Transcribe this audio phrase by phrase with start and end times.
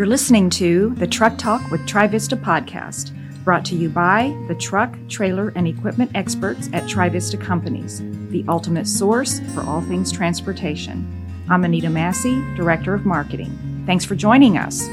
[0.00, 3.12] You're listening to the Truck Talk with Trivista podcast,
[3.44, 8.00] brought to you by the truck, trailer, and equipment experts at Trivista Companies,
[8.30, 11.06] the ultimate source for all things transportation.
[11.50, 13.84] I'm Anita Massey, Director of Marketing.
[13.84, 14.88] Thanks for joining us.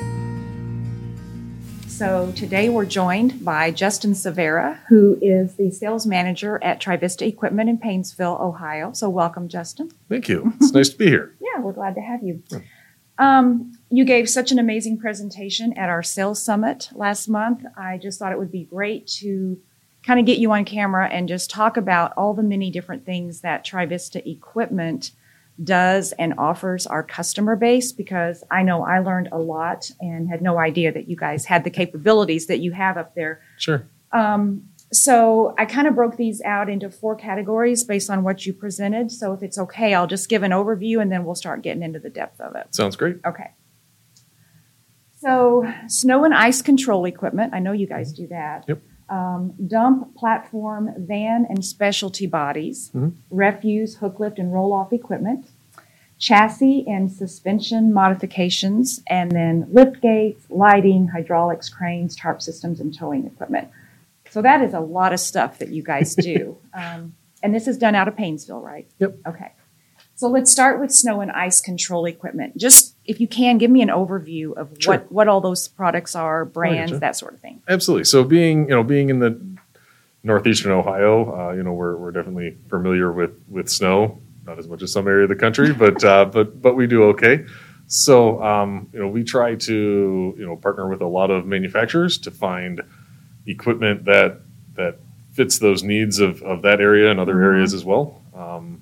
[1.88, 7.70] So today we're joined by Justin Severa, who is the sales manager at Trivista Equipment
[7.70, 8.92] in Painesville, Ohio.
[8.92, 9.90] So welcome, Justin.
[10.10, 10.52] Thank you.
[10.60, 11.34] It's nice to be here.
[11.40, 12.44] Yeah, we're glad to have you.
[13.18, 17.64] Um, you gave such an amazing presentation at our sales summit last month.
[17.78, 19.60] I just thought it would be great to
[20.04, 23.42] kind of get you on camera and just talk about all the many different things
[23.42, 25.12] that Trivista Equipment
[25.64, 30.42] does and offers our customer base because I know I learned a lot and had
[30.42, 33.42] no idea that you guys had the capabilities that you have up there.
[33.58, 33.88] Sure.
[34.12, 38.54] Um, so I kind of broke these out into four categories based on what you
[38.54, 39.12] presented.
[39.12, 42.00] So if it's okay, I'll just give an overview and then we'll start getting into
[42.00, 42.74] the depth of it.
[42.74, 43.18] Sounds great.
[43.26, 43.52] Okay.
[45.20, 47.54] So snow and ice control equipment.
[47.54, 48.66] I know you guys do that.
[48.68, 48.82] Yep.
[49.10, 53.14] Um, dump, platform, van, and specialty bodies, Mhm.
[53.32, 55.46] refuse, hook lift, and roll off equipment,
[56.20, 63.26] chassis and suspension modifications, and then lift gates, lighting, hydraulics, cranes, tarp systems, and towing
[63.26, 63.70] equipment.
[64.30, 66.58] So that is a lot of stuff that you guys do.
[66.74, 68.88] um, and this is done out of Painesville, right?
[69.00, 69.16] Yep.
[69.26, 69.52] Okay.
[70.16, 72.58] So let's start with snow and ice control equipment.
[72.58, 74.96] Just if you can, give me an overview of Sure.
[74.96, 77.00] what, what all those products are, brands, you.
[77.00, 77.62] that sort of thing.
[77.68, 78.04] Absolutely.
[78.04, 79.40] So being you know being in the
[80.24, 84.22] northeastern Ohio, uh, you know we're, we're definitely familiar with with snow.
[84.46, 87.04] Not as much as some area of the country, but uh, but but we do
[87.06, 87.46] okay.
[87.88, 92.18] So um, you know we try to you know partner with a lot of manufacturers
[92.20, 92.82] to find
[93.46, 94.42] equipment that
[94.76, 95.00] that
[95.32, 97.44] fits those needs of, of that area and other Mhm.
[97.44, 98.22] areas as well.
[98.36, 98.82] Um,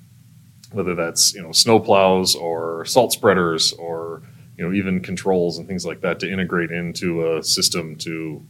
[0.72, 4.22] whether that's you know snow plows or salt spreaders or
[4.56, 8.44] you know even controls and things like that to integrate into a system to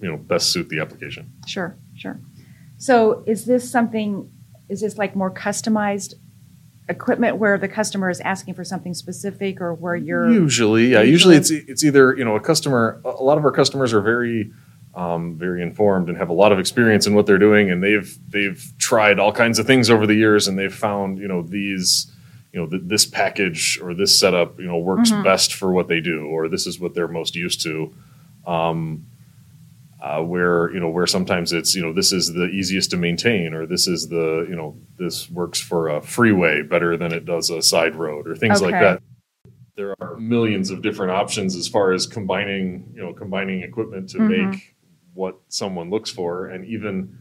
[0.00, 1.30] you know best suit the application.
[1.46, 2.20] Sure, sure.
[2.78, 4.30] So is this something,
[4.68, 6.14] is this like more customized
[6.88, 10.30] equipment where the customer is asking for something specific or where you're?
[10.30, 11.02] Usually, yeah.
[11.02, 13.00] Usually, it's it's either you know a customer.
[13.04, 14.52] A lot of our customers are very
[14.96, 18.18] um, very informed and have a lot of experience in what they're doing, and they've
[18.30, 22.10] they've tried all kinds of things over the years, and they've found you know these
[22.52, 25.22] you know th- this package or this setup you know works Mhm.
[25.22, 27.92] best for what they do, or this is what they're most used to.
[28.46, 29.04] Um,
[30.00, 33.54] uh, where you know where sometimes it's you know this is the easiest to maintain
[33.54, 37.48] or this is the you know this works for a freeway better than it does
[37.50, 39.02] a side road or things like that
[39.74, 44.18] there are millions of different options as far as combining you know combining equipment to
[44.18, 44.50] Mhm.
[44.50, 44.74] make
[45.16, 47.18] what someone looks for and even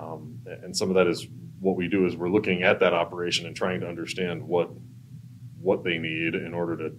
[0.00, 1.26] um, and some of that is
[1.60, 4.68] what we do is we're looking at that operation and trying to understand what
[5.60, 6.96] what they need in order to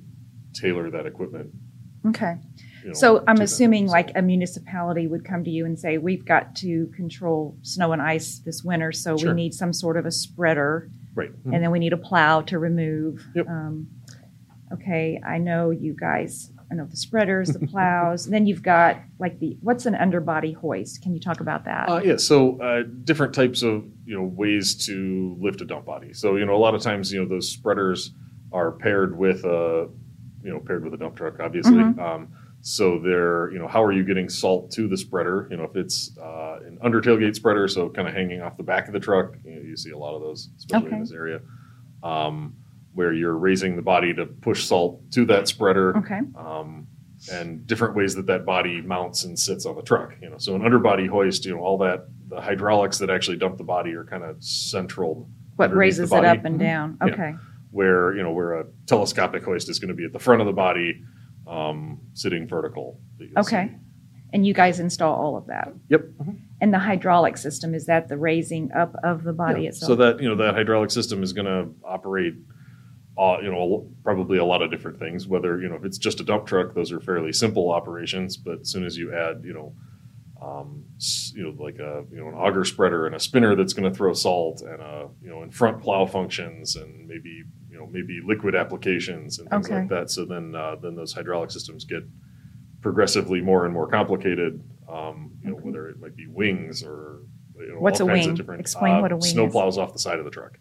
[0.53, 1.49] tailor that equipment
[2.07, 2.35] Okay.
[2.83, 3.43] you know, So I'm them.
[3.45, 7.93] assuming like a municipality would come to you and say, we've got to control snow
[7.93, 10.91] and ice this winter, so we need some sort of a spreader.
[11.15, 13.25] right and then we need a plow to remove.
[13.35, 13.47] Yep.
[13.49, 13.87] Um,
[14.73, 16.51] okay, I know you guys.
[16.71, 18.25] I know the spreaders, the plows.
[18.29, 21.01] then you've got like the what's an underbody hoist?
[21.01, 21.87] Can you talk about that?
[21.89, 26.13] Uh, yeah, so uh, different types of you know ways to lift a dump body.
[26.13, 28.11] So you know a lot of times you know those spreaders
[28.51, 29.89] are paired with a
[30.43, 31.83] you know paired with a dump truck, obviously.
[31.83, 31.99] Mhm.
[31.99, 32.27] Um,
[32.61, 35.47] so they're you know how are you getting salt to the spreader?
[35.51, 38.63] You know if it's uh, an under tailgate spreader, so kind of hanging off the
[38.63, 39.35] back of the truck.
[39.43, 40.95] You, know, you see a lot of those, especially Okay.
[40.95, 41.41] in this area,
[42.01, 42.55] um,
[42.95, 46.19] where you're raising the body to push salt to that spreader okay.
[46.37, 46.87] um,
[47.31, 50.13] and different ways that that body mounts and sits on the truck.
[50.21, 53.57] You know, so an underbody hoist, you know, all that the hydraulics that actually dump
[53.57, 56.59] the body are kind of central, What raises it up and Mhm.
[56.59, 56.97] down?
[57.05, 57.13] Yeah.
[57.13, 57.35] Okay.
[57.71, 60.47] where you know where a telescopic hoist is going to be at the front of
[60.47, 61.01] the body,
[61.45, 63.01] um, sitting vertical.
[63.37, 63.67] Okay.
[63.67, 63.75] see.
[64.31, 65.73] And you guys install all of that.
[65.89, 66.05] Yep.
[66.61, 69.69] And the hydraulic system is that the raising up of the body Yeah.
[69.69, 69.87] itself?
[69.89, 72.35] So that you know that hydraulic system is going to operate.
[73.17, 75.25] Uh, you know, probably a lot of different things.
[75.25, 78.35] Whether you know if it's just a dump truck, those are fairly simple operations.
[78.35, 79.73] But as soon as you add, you know,
[80.45, 80.83] um,
[81.33, 83.95] you know, like a you know an auger spreader and a spinner that's going to
[83.95, 88.19] throw salt and a you know and front plow functions and maybe you know maybe
[88.25, 89.79] liquid applications and things Okay.
[89.79, 90.11] like that.
[90.11, 92.03] So then uh, then those hydraulic systems get
[92.81, 94.61] progressively more and more complicated.
[94.89, 95.65] Um, you know, Okay.
[95.67, 97.21] whether it might be wings or
[97.57, 98.31] you know, What's all a kinds wing?
[98.31, 99.53] Of different, Explain uh, what a wing snow is.
[99.53, 100.59] plows off the side of the truck.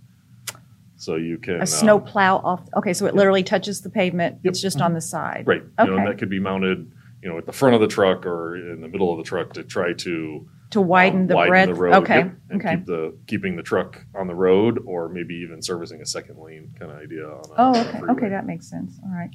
[1.04, 2.62] So you can a snow um, plow off.
[2.76, 4.36] Okay, so it literally touches the pavement.
[4.42, 4.50] Yep.
[4.52, 5.44] It's just on the side.
[5.46, 5.62] right.
[5.62, 5.96] You know, Okay.
[5.98, 6.90] and that could be mounted,
[7.22, 9.52] you know, at the front of the truck or in the middle of the truck
[9.54, 11.68] to try to To widen um, the widen breadth.
[11.68, 11.94] the road.
[12.02, 12.16] okay.
[12.18, 12.76] yep, and okay.
[12.76, 16.74] keep the keeping the truck on the road, or maybe even servicing a second lane
[16.78, 17.26] kind of idea.
[17.28, 18.00] On a, Oh, okay.
[18.12, 18.98] Okay, that makes sense.
[19.04, 19.30] All right.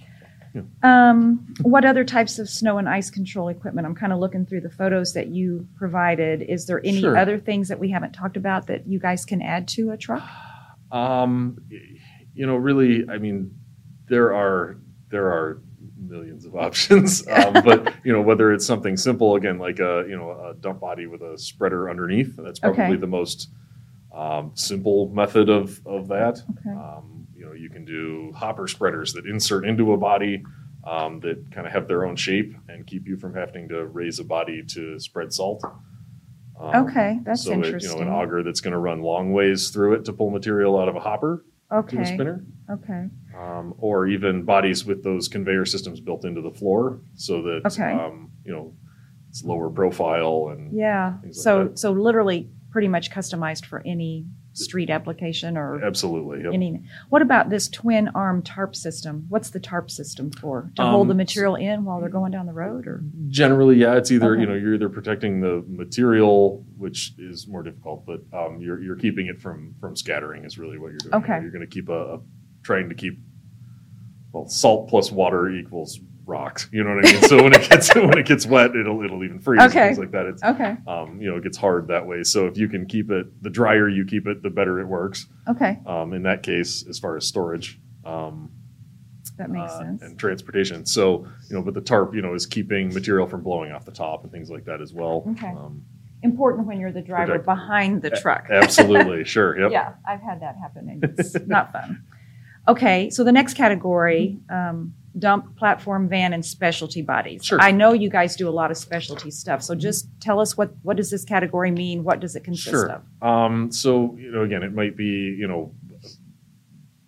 [0.56, 0.63] Yeah.
[0.81, 3.86] Um, what other types of snow and ice control equipment?
[3.86, 6.42] I'm kind of looking through the photos that you provided.
[6.42, 7.16] Is there any Sure.
[7.16, 10.24] other things that we haven't talked about that you guys can add to a truck?
[10.92, 11.58] Um,
[12.34, 13.52] you know, really, I mean,
[14.08, 14.78] there are
[15.10, 15.62] there are
[15.98, 20.18] millions of options, um, but you know, whether it's something simple again, like a you
[20.18, 22.96] know a dump body with a spreader underneath, that's probably Okay.
[22.96, 23.50] the most
[24.14, 26.42] um, simple method of of that.
[26.60, 26.70] Okay.
[26.76, 30.44] Um, you know, you can do hopper spreaders that insert into a body
[30.86, 34.20] um, that kind of have their own shape and keep you from having to raise
[34.20, 35.64] a body to spread salt.
[36.60, 39.70] Um, Okay, that's so It, you know, an auger that's going to run long ways
[39.70, 42.04] through it to pull material out of a hopper to Okay.
[42.04, 43.08] spinner, Okay.
[43.38, 47.92] um, or even bodies with those conveyor systems built into the floor, so that Okay.
[47.94, 48.74] um, you know
[49.30, 51.18] it's lower profile and Yeah.
[51.24, 51.80] Like So that.
[51.80, 56.44] so literally pretty much customized for any street application or absolutely.
[56.44, 56.54] yep.
[56.54, 56.81] any.
[57.10, 59.25] What about this twin arm tarp system?
[59.30, 60.72] What's the tarp system for?
[60.75, 63.04] To hold the Um, material in while they're going down the road or?
[63.30, 64.42] Generally, yeah, it's either Okay.
[64.42, 68.96] you know you're either protecting the material, which is more difficult, but um, you're you're
[68.98, 71.13] keeping it from from scattering is really what you're doing.
[71.16, 71.40] Okay.
[71.42, 72.19] you're going to keep a, a
[72.63, 73.19] trying to keep
[74.34, 76.00] well salt plus water equals
[76.30, 76.70] rocks.
[76.72, 77.22] You know what I mean?
[77.24, 79.88] so when it gets when it gets wet, it'll it'll even freeze Okay.
[79.88, 80.26] things like that.
[80.28, 80.78] It's Okay.
[80.88, 82.24] um, you know it gets hard that way.
[82.24, 85.28] So if you can keep it, the drier you keep it, the better it works.
[85.50, 85.80] Okay.
[85.86, 87.80] Um, in that case, as far as storage.
[88.06, 88.52] Um,
[89.38, 90.02] That makes uh, sense.
[90.02, 90.86] And transportation.
[90.86, 93.92] So, you know, but the tarp, you know, is keeping material from blowing off the
[93.92, 95.24] top and things like that as well.
[95.31, 95.48] Okay.
[95.50, 95.84] Um,
[96.22, 98.48] Important when you're the driver Protect- behind the truck.
[98.52, 99.24] absolutely.
[99.24, 99.58] Sure.
[99.58, 99.72] Yep.
[99.72, 102.04] Yeah, I've had that happen and it's not fun.
[102.68, 107.44] Okay, so the next category, um, dump, platform, van, and specialty bodies.
[107.44, 107.60] Sure.
[107.60, 110.72] I know you guys do a lot of specialty stuff, so just tell us what,
[110.84, 112.04] what does this category mean?
[112.04, 112.90] What does it consist Sure.
[112.92, 113.04] of?
[113.28, 115.06] Um, so, you know, again, it might be,
[115.38, 115.74] you know,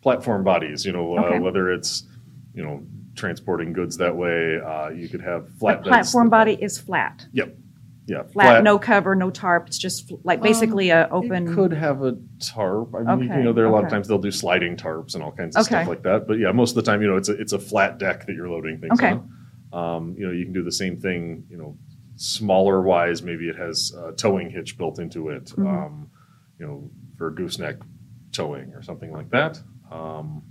[0.01, 1.37] platform bodies, you know, Okay.
[1.37, 2.03] uh, whether it's,
[2.53, 2.83] you know,
[3.15, 4.59] transporting goods that way.
[4.59, 5.83] Uh, you could have flatbeds.
[5.83, 7.25] platform body is flat.
[8.07, 8.23] Yeah.
[8.23, 9.67] Flat, no cover, no tarp.
[9.67, 11.53] It's just like Um, basically a open.
[11.53, 12.95] Could have a tarp.
[12.95, 15.13] I mean, Okay, you know, there are a lot of times they'll do sliding tarps
[15.13, 15.75] and all kinds of Okay.
[15.75, 16.27] stuff like that.
[16.27, 18.33] But yeah, most of the time, you know, it's a it's a flat deck that
[18.33, 19.11] you're loading things Okay.
[19.11, 19.29] on.
[19.71, 21.45] Um, you know, you can do the same thing.
[21.49, 21.77] You know,
[22.15, 25.45] smaller wise, maybe it has a towing hitch built into it.
[25.55, 25.67] Mhm.
[25.67, 26.07] Um,
[26.59, 27.77] you know, for gooseneck
[28.31, 29.61] towing or something like that.
[29.91, 30.41] Um,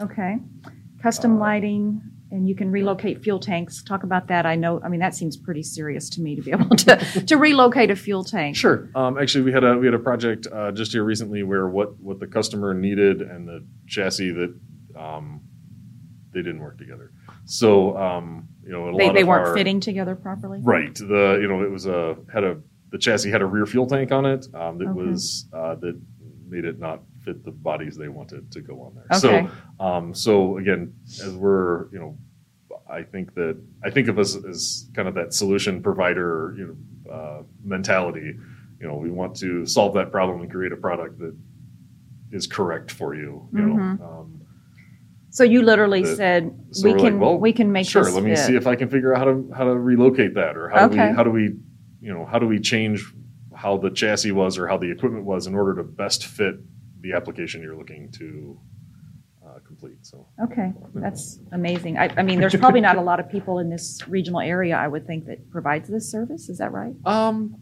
[0.00, 0.38] Okay.
[1.00, 3.82] Custom Uh, lighting, and you can relocate fuel tanks.
[3.82, 4.44] Talk about that.
[4.46, 7.36] I know, I mean, that seems pretty serious to me to be able to, to
[7.36, 8.56] relocate a fuel tank.
[8.56, 8.88] Sure.
[8.94, 11.98] Um, actually, we had a we had a project uh, just here recently where what
[12.00, 14.58] what the customer needed and the chassis that
[14.98, 15.40] um,
[16.32, 17.12] they didn't work together.
[17.44, 20.60] So um, you know, a They, lot they weren't our- fitting together properly?
[20.62, 20.94] Right.
[20.94, 22.60] The you know it was a had a
[22.90, 25.00] the chassis had a rear fuel tank on it um, that Okay.
[25.10, 26.00] was uh, that
[26.48, 29.06] made it not fit the bodies they wanted to go on there.
[29.18, 29.48] Okay.
[29.78, 32.18] So um, so again, as we're you know,
[32.88, 36.66] I think that I think of us as kind of that solution provider you
[37.06, 38.34] know uh, mentality.
[38.80, 41.34] You know, we want to solve that problem and create a product that
[42.32, 43.48] is correct for you.
[43.52, 43.98] You Mhm.
[44.00, 44.04] know.
[44.06, 44.40] Um,
[45.30, 48.22] So you literally said, so we we're like, can, well, we can make sure let
[48.22, 48.38] me fit.
[48.46, 50.96] see if i can figure out how to how to relocate that or how do
[50.96, 51.44] we how do we
[52.00, 52.98] you know how do we change
[53.62, 56.56] how the chassis was or how the equipment was in order to best fit
[57.04, 58.58] the application you're looking to
[59.46, 61.98] uh, complete so Okay, that's amazing.
[61.98, 64.88] I, I mean, there's probably not a lot of people in this regional area, I
[64.88, 66.48] would think, that provides this service.
[66.48, 66.94] Is that right?
[67.04, 67.56] um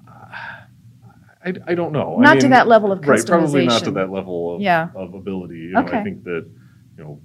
[1.44, 3.08] I, I don't know I Not to mean, that level of customization.
[3.08, 4.90] right probably not to that level of, Yeah.
[4.94, 5.98] of ability you know, Okay.
[5.98, 6.48] i think that
[6.96, 7.20] you know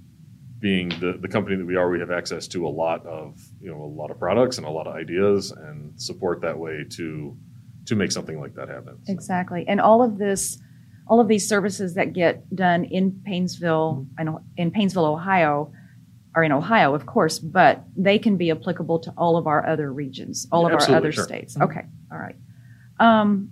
[0.58, 3.70] being the, the company that we are we have access to a lot of you
[3.70, 5.78] know a lot of products and a lot of ideas and
[6.08, 7.36] support that way to
[7.86, 9.64] to make something like that happen So- Exactly.
[9.68, 10.58] And all of this,
[11.08, 15.72] all of these services that get done in Painesville, I know in Painesville, Ohio,
[16.34, 19.92] are in Ohio, of course, but they can be applicable to all of our other
[19.92, 21.24] regions, all of our other sure.
[21.24, 21.56] states.
[21.56, 21.62] Mhm.
[21.64, 22.36] Okay, all right.
[23.00, 23.50] Um,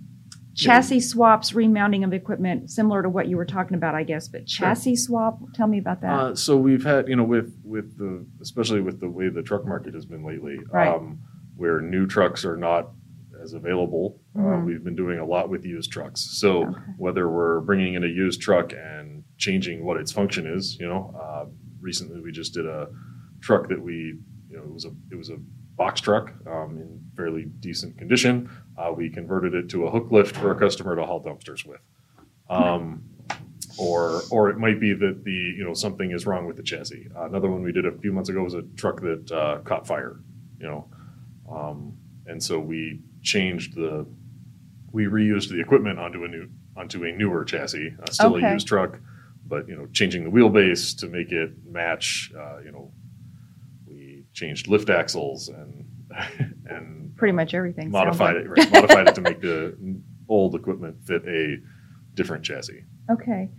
[0.53, 4.27] chassis swaps, remounting of equipment, similar to what you were talking about, I guess.
[4.27, 4.67] But Sure.
[4.67, 6.13] chassis swap, tell me about that.
[6.19, 9.65] Uh, so we've had, you know, with with the especially with the way the truck
[9.65, 10.87] market has been lately, Right.
[10.95, 11.19] um,
[11.55, 12.91] where new trucks are not
[13.41, 14.19] as available.
[14.37, 14.65] Uh, Mhm.
[14.65, 16.21] we've been doing a lot with used trucks.
[16.39, 16.79] So Okay.
[16.97, 21.13] whether we're bringing in a used truck and changing what its function is, you know,
[21.19, 21.45] uh,
[21.81, 22.87] recently we just did a
[23.41, 25.37] truck that we, you know, it was a it was a
[25.75, 28.49] box truck um, in fairly decent condition.
[28.77, 31.81] Uh, we converted it to a hook lift for a customer to haul dumpsters with.
[32.49, 33.03] Um,
[33.79, 37.07] or or it might be that the you know something is wrong with the chassis.
[37.15, 39.85] Uh, another one we did a few months ago was a truck that uh, caught
[39.87, 40.19] fire,
[40.59, 40.89] you know,
[41.49, 41.93] um,
[42.25, 44.05] and so we changed the
[44.91, 48.45] we reused the equipment onto a new onto a newer chassis, uh, still Okay.
[48.47, 48.99] a used truck,
[49.45, 52.91] but you know changing the wheelbase to make it match uh, you know
[53.87, 55.85] we changed lift axles and
[56.69, 57.89] and Pretty much everything.
[57.91, 58.45] modified like.
[58.45, 59.75] it right, modified it to make the
[60.29, 61.57] old equipment fit a
[62.13, 62.83] different chassis.
[63.09, 63.49] Okay.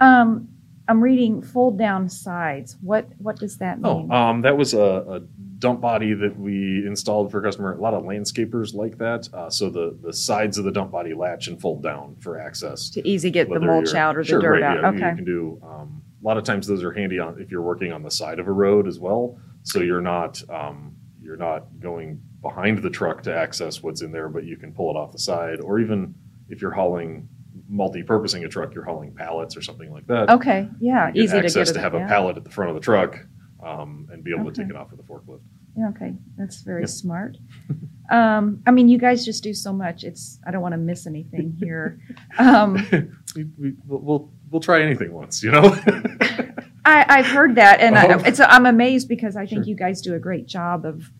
[0.00, 0.48] Um,
[0.86, 2.76] I'm reading fold down sides.
[2.82, 4.12] What what does that Oh, mean?
[4.12, 5.20] um, that was a, a
[5.58, 7.72] dump body that we installed for a customer.
[7.72, 9.28] A lot of landscapers like that.
[9.32, 12.90] Uh, so the the sides of the dump body latch and fold down for access.
[12.90, 14.76] to easy get the mulch out or the Sure, dirt right, out.
[14.82, 15.10] yeah, you- okay.
[15.10, 17.92] You can do um, a lot of times those are handy on if you're working
[17.92, 19.38] on the side of a road as well.
[19.62, 24.28] So you're not um, you're not going behind the truck to access what's in there,
[24.28, 26.14] but you can pull it off the side, or even
[26.50, 27.26] if you're hauling
[27.68, 30.28] multi-purposing a truck, you're hauling pallets or something like that.
[30.30, 30.68] Okay.
[30.80, 31.10] Yeah.
[31.14, 32.08] you Easy to access get to, it- have a yeah.
[32.08, 33.18] pallet at the front of the truck
[33.64, 35.40] um, and be able to take it off with a forklift.
[35.76, 36.86] Yeah, okay, that's very Yeah.
[36.86, 37.36] smart.
[38.10, 40.04] Um, I mean, you guys just do so much.
[40.04, 41.98] It's I don't want to miss anything here.
[42.38, 42.74] Um,
[43.34, 45.74] we, we, we'll, we'll we'll try anything once, you know.
[46.84, 48.22] I, I've heard that, and I, Oh.
[48.26, 49.70] it's I'm amazed because I think Sure.
[49.70, 51.10] you guys do a great job of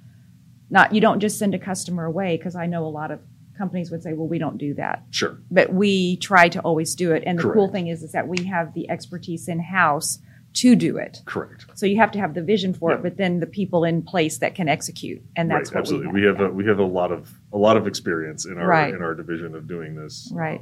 [0.68, 0.94] not.
[0.94, 3.20] You don't just send a customer away because I know a lot of
[3.56, 7.12] companies would say, "Well, we don't do that," sure, but we try to always do
[7.12, 7.22] it.
[7.26, 10.18] And the cool thing is, is that we have the expertise in house
[10.54, 11.20] to do it.
[11.24, 11.66] correct.
[11.74, 12.96] So you have to have the vision for Yeah.
[12.98, 16.06] it, but then the people in place that can execute, and that's right, what absolutely.
[16.12, 16.38] we We have.
[16.38, 18.94] have, a, we have a lot of a lot of experience in our Right.
[18.94, 20.30] in our division of doing this.
[20.34, 20.60] Right.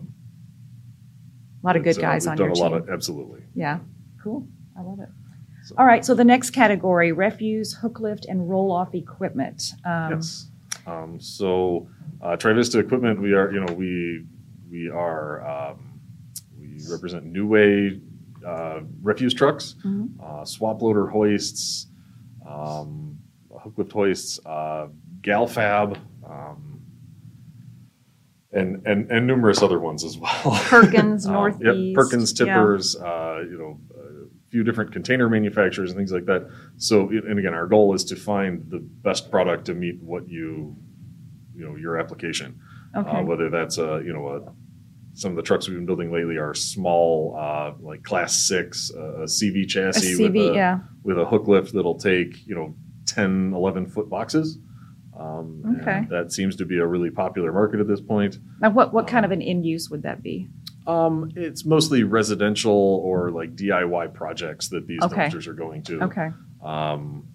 [1.62, 2.62] a lot of good So guys we've on done your a team.
[2.64, 3.42] lot of absolutely.
[3.54, 3.78] Yeah,
[4.22, 4.46] cool.
[4.76, 5.08] I love it.
[5.64, 9.74] So- All right, so the next category refuse, hook lift, and roll off equipment.
[9.84, 10.48] Um, yes.
[10.86, 11.88] Um, so
[12.22, 14.24] uh, Trivista Equipment, we are you know we
[14.70, 16.00] we are um,
[16.58, 18.00] we represent New Way
[18.46, 20.08] uh, refuse trucks, Mhm.
[20.22, 21.86] uh, swap loader hoists,
[22.46, 23.18] um,
[23.60, 24.88] hook lift hoists, uh,
[25.20, 25.96] Galfab.
[26.28, 26.80] Um,
[28.54, 30.30] and, and, and numerous other ones as well.
[30.68, 31.64] Perkins, Um, Northeast.
[31.64, 32.46] Yep, Perkins yeah.
[32.46, 33.80] tippers, uh, you know,
[34.52, 36.46] few different container manufacturers and things like that.
[36.76, 40.76] So, and again, our goal is to find the best product to meet what you,
[41.54, 42.60] you know, your application.
[42.94, 43.08] Okay.
[43.08, 44.52] Uh, whether that's a, you know, a,
[45.14, 49.22] some of the trucks we've been building lately are small, uh, like class six, uh,
[49.22, 50.78] a CV a chassis CV, with a, yeah.
[51.02, 52.74] with a hook lift that'll take, you know,
[53.06, 54.58] 10, 11 foot boxes.
[55.18, 56.06] Um, Okay.
[56.10, 58.36] That seems to be a really popular market at this point.
[58.60, 60.50] Now, what, what kind of an end use would that be?
[60.86, 62.72] Um, it's mostly residential
[63.04, 65.28] or like DIY projects that these Okay.
[65.28, 66.00] dumpsters are going to.
[66.02, 66.30] Okay.
[66.62, 67.26] Um,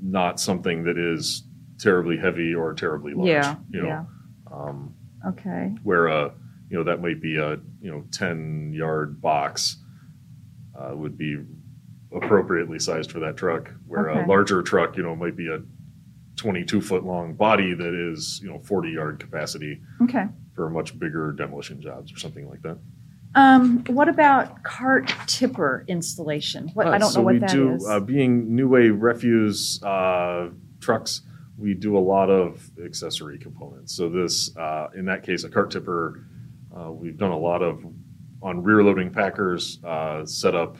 [0.00, 1.42] not something that is
[1.78, 3.28] terribly heavy or terribly large.
[3.28, 3.56] Yeah.
[3.70, 4.04] You know, yeah.
[4.52, 4.94] um,
[5.26, 5.74] Okay.
[5.82, 6.32] where a
[6.70, 9.76] you know that might be a you know ten yard box
[10.78, 11.38] uh, would be
[12.12, 13.72] appropriately sized for that truck.
[13.86, 14.22] Where Okay.
[14.22, 15.60] a larger truck, you know, might be a
[16.36, 20.26] twenty two foot long body that is you know forty yard capacity Okay.
[20.58, 22.76] For much bigger demolition jobs or something like that.
[23.36, 26.68] Um, what about cart tipper installation?
[26.74, 27.54] What I Uh, don't so know what that is.
[27.54, 27.86] we that do, is.
[27.86, 30.48] Uh, being New Way refuse uh,
[30.80, 31.22] trucks,
[31.56, 33.94] we do a lot of accessory components.
[33.94, 36.24] So this, uh, in that case, a cart tipper,
[36.76, 37.84] uh, we've done a lot of
[38.42, 40.76] on rear loading packers, uh, set up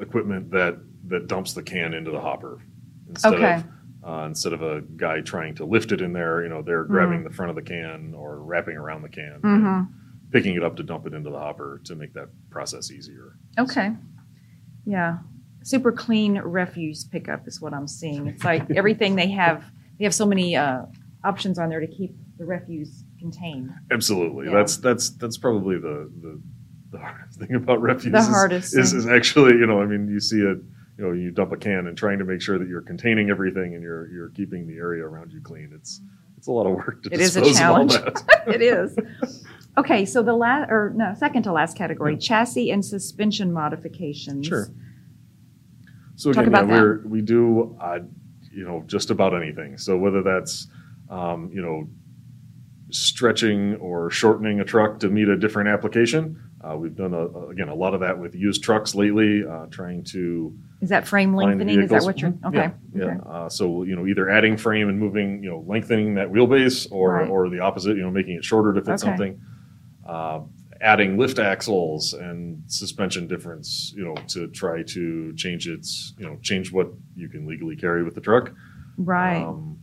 [0.00, 2.60] equipment that that dumps the can into the hopper
[3.08, 3.54] instead Okay.
[3.56, 3.64] of
[4.06, 6.42] uh, instead of a guy trying to lift it in there.
[6.42, 6.92] You know, they're Mm-hmm.
[6.92, 9.40] grabbing the front of the can or wrapping around the can.
[9.42, 9.88] Mhm.
[10.32, 13.36] Picking it up to dump it into the hopper to make that process easier.
[13.58, 13.92] Okay.
[14.86, 15.18] Yeah.
[15.62, 18.26] Super clean refuse pickup is what I'm seeing.
[18.28, 19.64] It's like everything they have,
[19.98, 20.82] they have so many uh,
[21.24, 23.70] options on there to keep the refuse contained.
[23.90, 24.46] Absolutely.
[24.46, 24.52] Yeah.
[24.54, 26.40] That's that's that's probably the, the
[26.92, 28.12] the hardest thing about refuse.
[28.12, 30.58] The is, hardest is, is actually you know I mean you see it
[31.00, 33.74] you know you dump a can and trying to make sure that you're containing everything
[33.74, 35.72] and you're you're keeping the area around you clean.
[35.74, 36.02] It's
[36.36, 37.92] it's a lot of work to It is a dispose of all challenge.
[37.92, 38.44] that.
[38.54, 38.98] it is.
[39.78, 44.46] Okay, so the last, or no, second to last category, chassis and suspension modifications.
[44.46, 44.68] Sure.
[46.16, 48.00] So Talk again, yeah, we're we do uh,
[48.52, 49.78] you know just about anything.
[49.78, 50.66] So whether that's
[51.08, 51.88] um, you know
[52.90, 56.49] stretching or shortening a truck to meet a different application.
[56.62, 60.04] Uh, we've done a, again a lot of that with used trucks lately, uh, trying
[60.04, 61.80] to Is that frame lengthening?
[61.80, 62.44] Is that what you're, Mhm.
[62.48, 62.70] okay.
[62.94, 63.04] Yeah.
[63.04, 63.16] okay.
[63.26, 67.14] Uh, so you know either adding frame and moving, you know, lengthening that wheelbase, or
[67.14, 67.30] Right.
[67.30, 68.98] or the opposite, you know, making it shorter to fit Okay.
[68.98, 69.40] something.
[70.06, 70.40] Uh,
[70.82, 76.36] adding lift axles and suspension difference, you know, to try to change its, you know,
[76.42, 78.52] change what you can legally carry with the truck.
[78.98, 79.42] Right.
[79.42, 79.78] Um,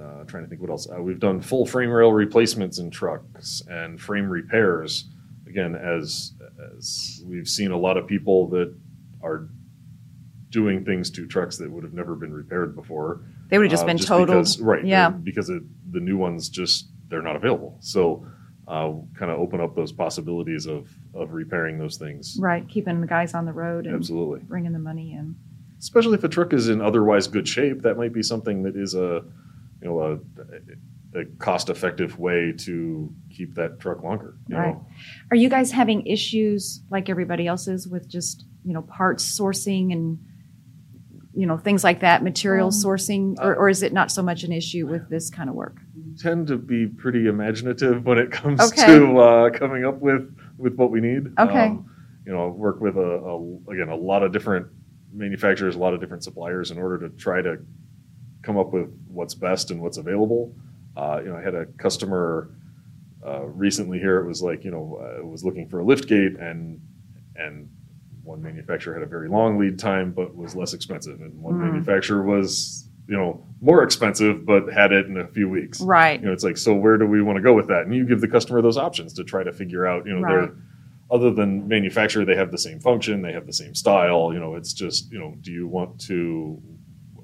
[0.00, 0.88] uh, trying to think what else.
[0.90, 5.10] Uh, we've done full frame rail replacements in trucks and frame repairs.
[5.48, 6.32] Again, as
[6.76, 8.74] as we've seen a lot of people that
[9.22, 9.48] are
[10.50, 13.20] doing things to trucks that would have never been repaired before.
[13.48, 14.28] they would have just uh, been totaled.
[14.28, 14.84] because- right?
[14.84, 15.10] Yeah.
[15.10, 15.62] Because it,
[15.92, 17.76] the new ones just they're not available.
[17.80, 18.26] So,
[18.66, 22.36] uh, kind of open up those possibilities of of repairing those things.
[22.38, 22.66] Right.
[22.68, 24.40] Keeping the guys on the road and Absolutely.
[24.40, 25.36] bringing the money in.
[25.78, 28.94] especially if a truck is in otherwise good shape, that might be something that is
[28.94, 29.22] a,
[29.80, 30.18] you know, a,
[31.14, 34.36] a cost-effective way to keep that truck longer.
[34.48, 34.74] You Right.
[34.74, 34.86] Know?
[35.30, 39.92] Are you guys having issues like everybody else is with just, you know, parts sourcing
[39.92, 40.18] and,
[41.34, 44.44] you know, things like that, material Um, sourcing, or, or is it not so much
[44.44, 45.78] an issue with this kind of work?
[46.18, 48.86] Tend to be pretty imaginative when it comes Okay.
[48.86, 51.28] to uh, coming up with with what we need.
[51.38, 51.68] Um, Okay.
[52.26, 54.66] you know, work with a, a again a lot of different
[55.12, 57.56] manufacturers, a lot of different suppliers in order to try to
[58.42, 60.54] come up with what's best and what's available.
[60.98, 62.50] Uh, you know, I had a customer
[63.24, 64.18] uh, recently here.
[64.18, 66.80] It was like you know, uh, was looking for a lift gate, and
[67.36, 67.68] and
[68.24, 71.70] one manufacturer had a very long lead time, but was less expensive, and one Mm.
[71.70, 75.80] manufacturer was you know more expensive, but had it in a few weeks.
[75.80, 76.20] Right.
[76.20, 77.82] You know, it's like, so where do we want to go with that?
[77.86, 80.48] And you give the customer those options to try to figure out, you know, Right.
[80.48, 80.54] they're
[81.10, 84.30] other than manufacturer, they have the same function, they have the same style.
[84.34, 86.60] You know, it's just, you know, do you want to,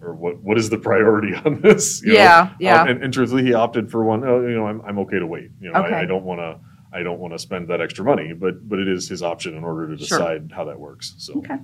[0.04, 0.42] or what?
[0.42, 2.02] What is the priority on this?
[2.02, 2.18] You know?
[2.18, 2.82] Yeah, yeah.
[2.82, 4.22] Um, and, and truthfully, he opted for one.
[4.24, 5.50] Oh, you know, I'm, I'm okay to wait.
[5.60, 5.94] You know, Okay.
[5.94, 6.60] I, I don't want to.
[6.96, 9.64] I don't want to spend that extra money, but but it is his option in
[9.64, 10.18] order to Sure.
[10.18, 11.14] decide how that works.
[11.18, 11.56] So, Okay.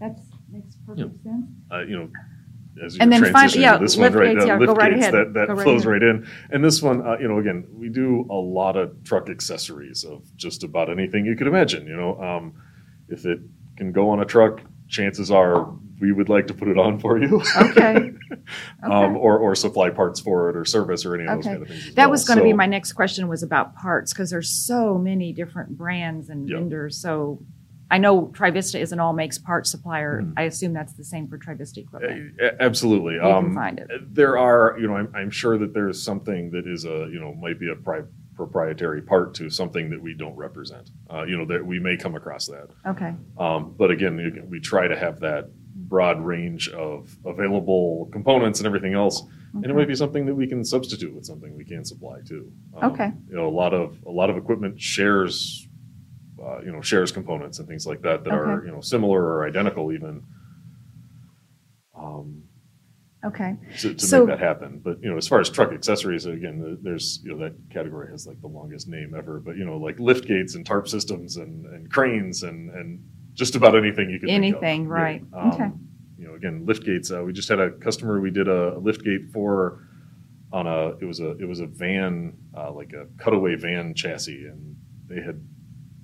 [0.00, 0.18] That
[0.50, 1.46] makes perfect sense.
[1.72, 2.08] uh, you know,
[2.84, 4.34] as you And then fin- transition yeah, to this lift one, right?
[4.34, 5.14] gates, uh, yeah, lift go right gates, ahead.
[5.14, 5.92] that, that Go right flows ahead.
[5.92, 6.26] right in.
[6.50, 10.24] And this one, uh, you know, again, we do a lot of truck accessories of
[10.36, 11.86] just about anything you could imagine.
[11.86, 12.52] You know, um,
[13.08, 13.38] if it
[13.78, 17.18] can go on a truck, chances are we would like to put it on for
[17.18, 17.42] you.
[17.56, 18.12] Okay.
[18.82, 21.68] um, or, or supply parts for it or service or any of those kind of
[21.68, 21.94] things.
[21.94, 22.10] That well.
[22.10, 25.76] was going to be my next question was about parts because there's so many different
[25.78, 26.58] brands and Yep.
[26.58, 27.00] vendors.
[27.00, 27.42] So
[27.90, 30.22] I know Trivista is an all makes parts supplier.
[30.22, 30.32] Mhm.
[30.36, 32.40] I assume that's the same for Trivista equipment.
[32.42, 33.14] Uh, Absolutely.
[33.14, 33.90] You um, can find it.
[34.14, 37.34] There are, you know, I'm, I'm sure that there's something that is a, you know,
[37.34, 40.90] might be a pri- proprietary part to something that we don't represent.
[41.10, 42.68] Uh, you know, that we may come across that.
[42.86, 43.14] Okay.
[43.38, 45.50] Um, but again, we try to have that
[45.88, 49.22] broad range of available components and everything else.
[49.54, 49.76] And it Okay.
[49.78, 52.50] might be something that we can substitute with something we can supply too.
[52.76, 53.12] Um, Okay.
[53.28, 55.68] You know, a lot of a lot of equipment shares,
[56.42, 59.46] uh, you know, shares components and things like that that are you know similar or
[59.46, 60.22] identical even.
[61.96, 62.42] Um,
[63.24, 63.56] Okay.
[63.78, 64.80] to, to So- make that happen.
[64.84, 68.26] But you know, as far as truck accessories, again, there's you know that category has
[68.26, 69.40] like the longest name ever.
[69.40, 73.54] But you know, like lift gates and tarp systems and, and cranes and and just
[73.56, 74.28] about anything you can.
[74.28, 75.22] Anything, right.
[75.32, 75.70] Um, Okay.
[76.34, 77.10] Know, again, lift gates.
[77.10, 78.20] Uh, we just had a customer.
[78.20, 79.80] We did a lift gate for
[80.52, 84.46] on a it was a it was a van uh, like a cutaway van chassis,
[84.46, 84.76] and
[85.08, 85.42] they had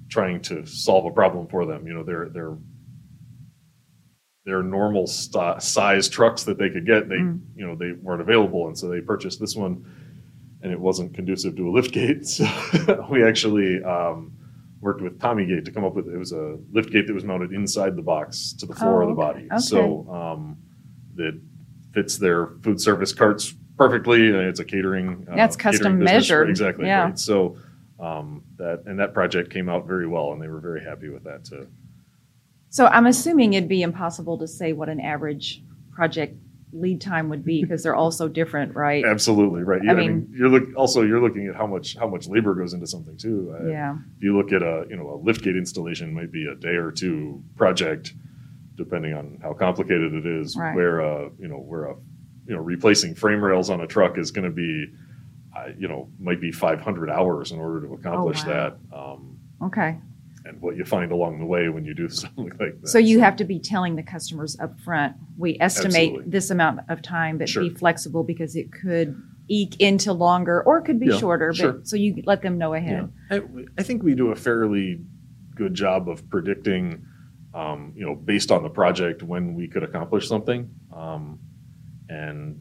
[0.08, 1.86] trying to solve a problem for them.
[1.86, 2.56] You know, their their
[4.44, 7.40] their normal st- size trucks that they could get, they Mm.
[7.54, 9.84] you know they weren't available, and so they purchased this one,
[10.62, 12.26] and it wasn't conducive to a lift gate.
[12.26, 14.32] So we actually um,
[14.80, 17.24] worked with Tommy Gate to come up with it was a lift gate that was
[17.24, 19.58] mounted inside the box to the floor Oh, of the body, Okay.
[19.58, 20.56] so um,
[21.16, 21.38] that
[21.92, 24.28] fits their food service carts perfectly.
[24.28, 25.26] It's a catering.
[25.30, 26.12] uh, catering custom business.
[26.12, 26.50] measured.
[26.50, 26.86] exactly.
[26.86, 27.04] Yeah.
[27.04, 27.18] Right.
[27.18, 27.56] So
[27.98, 31.24] um, that and that project came out very well, and they were very happy with
[31.24, 31.66] that too.
[32.70, 35.62] So I'm assuming it'd be impossible to say what an average
[35.92, 36.36] project
[36.72, 39.04] lead time would be because they're all so different, right?
[39.04, 39.82] Absolutely right.
[39.84, 42.54] Yeah, I, mean, mean- you're look also you're looking at how much how much labor
[42.54, 43.54] goes into something too.
[43.58, 43.96] Uh, Yeah.
[44.16, 46.76] If you look at a you know a lift gate installation might be a day
[46.76, 48.14] or two project,
[48.76, 50.56] depending on how complicated it is.
[50.56, 50.74] Right.
[50.74, 51.94] Where uh you know where a
[52.46, 54.86] you know replacing frame rails on a truck is going to be,
[55.56, 58.52] uh, you know, might be 500 hours in order to accomplish Oh, wow.
[58.90, 58.96] that.
[58.96, 59.98] Um, Okay.
[60.50, 62.88] And what you find along the way when you do something like that.
[62.88, 66.30] So you have to be telling the customers up front, we estimate Absolutely.
[66.30, 67.62] this amount of time, but Sure.
[67.62, 71.52] be flexible because it could eke into longer or it could be Yeah, shorter.
[71.52, 71.72] sure.
[71.74, 73.10] But so you let them know ahead.
[73.30, 73.42] I,
[73.78, 75.00] I think we do a fairly
[75.54, 77.04] good job of predicting,
[77.54, 81.38] um, you know, based on the project when we could accomplish something, um,
[82.08, 82.60] and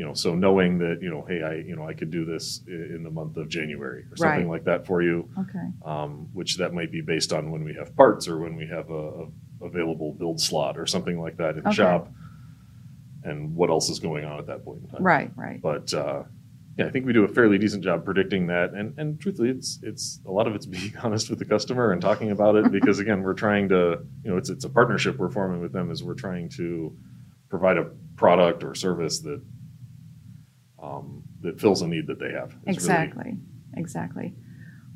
[0.00, 2.62] you know, so knowing that you know, hey, I you know, I could do this
[2.66, 4.54] in the month of January or something Right.
[4.54, 5.66] like that for you, Okay.
[5.84, 8.88] um, which that might be based on when we have parts or when we have
[8.88, 9.26] a, a
[9.60, 11.76] available build slot or something like that in the Okay.
[11.76, 12.10] shop,
[13.24, 15.02] and what else is going on at that point in time.
[15.02, 15.60] Right, right.
[15.60, 16.22] But uh,
[16.78, 19.80] yeah, I think we do a fairly decent job predicting that, and and truthfully, it's
[19.82, 23.00] it's a lot of it's being honest with the customer and talking about it because
[23.00, 26.02] again, we're trying to you know it's it's a partnership we're forming with them as
[26.02, 26.96] we're trying to
[27.50, 29.42] provide a product or service that
[30.82, 32.54] um, that fills a need that they have.
[32.66, 33.38] It's really- Exactly.
[33.76, 34.34] Exactly.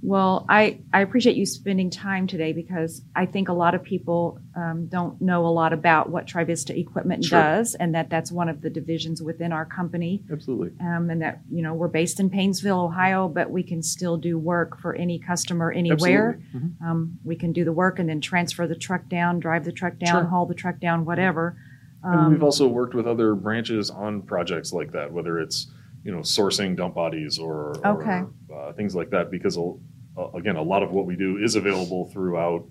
[0.07, 4.39] Well, I, I appreciate you spending time today because I think a lot of people
[4.55, 7.41] um, don't know a lot about what Trivista Equipment Sure.
[7.41, 10.73] does, and that that's one of the divisions within our company, Absolutely.
[10.79, 14.39] um, and that you know we're based in Painesville, Ohio, but we can still do
[14.39, 16.39] work for any customer anywhere.
[16.55, 16.83] Mhm.
[16.83, 19.99] Um, we can do the work and then transfer the truck down, drive the truck
[19.99, 20.25] down, Sure.
[20.25, 21.57] haul the truck down, whatever.
[22.05, 25.73] And Um, we've also worked with other branches on projects like that, whether it's
[26.05, 28.23] you know sourcing dump bodies or, or Okay.
[28.55, 29.31] uh, things like that.
[29.31, 32.67] Because uh, again, a lot of what we do is available throughout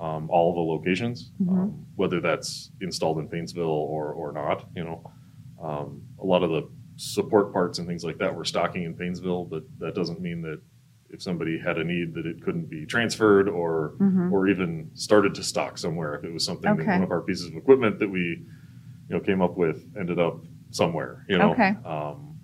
[0.00, 1.48] um, all the locations, Mhm.
[1.52, 4.66] um, whether that's installed in Painesville or or not.
[4.74, 5.10] You know,
[5.62, 9.44] um, a lot of the support parts and things like that we're stocking in Painesville,
[9.44, 10.60] but that doesn't mean that
[11.10, 14.32] if somebody had a need that it couldn't be transferred or mhm.
[14.32, 17.48] or even started to stock somewhere if it was something that one of our pieces
[17.48, 18.42] of equipment that we
[19.08, 21.74] you know came up with ended up somewhere you know Okay.
[21.84, 22.36] um,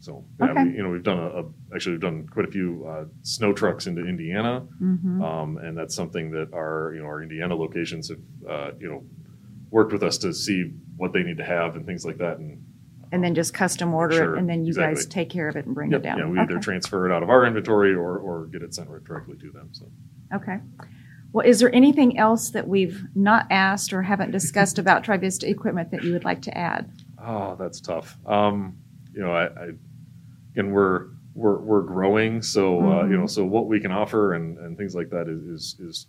[0.00, 0.64] so yeah, Okay.
[0.64, 3.52] we, you know we've done a, a actually we've done quite a few uh, snow
[3.52, 5.22] trucks into Indiana Mhm.
[5.22, 9.04] um, and that's something that our you know our Indiana locations have uh, you know
[9.70, 12.62] worked with us to see what they need to have and things like that and
[13.10, 15.66] and then just custom order Sure, it, and then you guys take care of it
[15.66, 16.18] and bring Yep, it down.
[16.18, 16.52] yeah we Okay.
[16.52, 19.50] either transfer it out of our inventory or or get it sent right directly to
[19.50, 19.86] them so
[20.34, 20.58] Okay.
[21.32, 25.90] Well, is there anything else that we've not asked or haven't discussed about Trivista equipment
[25.90, 26.90] that you would like to add?
[27.24, 28.18] Oh, that's tough.
[28.26, 28.76] Um,
[29.14, 29.68] you know, I, I
[30.52, 33.20] again we're we're we're growing, so uh, you Mhm.
[33.20, 36.06] know, so what we can offer and, and things like that is is, is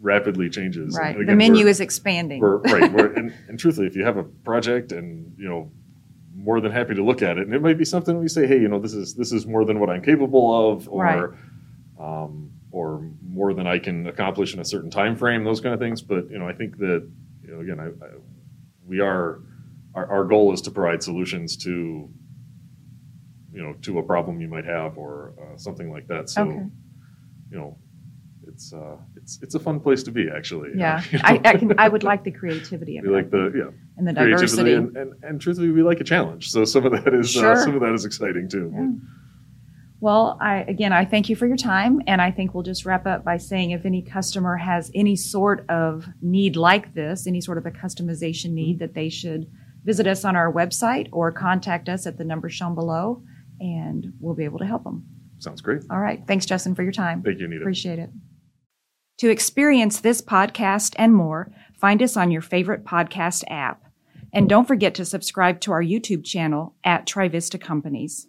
[0.00, 0.96] rapidly changes.
[0.98, 1.16] Right.
[1.16, 2.40] And the menu is expanding.
[2.40, 2.90] we're, right.
[2.92, 5.70] We're, and, and truthfully, if you have a project and you know,
[6.34, 8.58] more than happy to look at it, and it might be something we say, hey,
[8.60, 11.30] you know, this is this is more than what I'm capable of, or Right.
[12.24, 15.80] um, or more than I can accomplish in a certain time frame, those kind of
[15.80, 16.02] things.
[16.02, 17.08] But you know, I think that
[17.44, 18.08] you know, again, I, I,
[18.86, 19.40] we are
[19.94, 21.70] our, our goal is to provide solutions to
[23.52, 26.28] you know to a problem you might have or uh, something like that.
[26.30, 26.66] So Okay.
[27.50, 27.76] you know.
[28.48, 30.70] It's uh, it's it's a fun place to be actually.
[30.76, 31.24] yeah, You know?
[31.24, 31.78] I, I can.
[31.78, 34.74] I would like the creativity of we it like the yeah and the diversity.
[34.74, 37.52] and, and, and truthfully we like a challenge so some of that is Sure.
[37.52, 38.88] uh, some of that is exciting too Yeah.
[40.02, 43.06] Well, I again, I thank you for your time, and I think we'll just wrap
[43.06, 47.56] up by saying if any customer has any sort of need like this, any sort
[47.56, 48.54] of a customization mm-hmm.
[48.54, 49.46] need, that they should
[49.84, 53.22] visit us on our website or contact us at the number shown below,
[53.60, 55.06] and we'll be able to help them.
[55.38, 57.22] sounds great All right, thanks, Justin, for your time.
[57.22, 58.10] thank you Anita Appreciate it.
[59.18, 63.84] To experience this podcast and more, find us on your favorite podcast app.
[64.32, 68.26] And don't forget to subscribe to our YouTube channel at Trivista Companies.